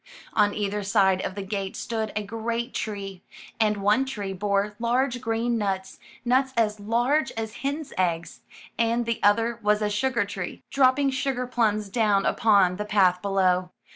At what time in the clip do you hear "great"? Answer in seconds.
2.23-2.73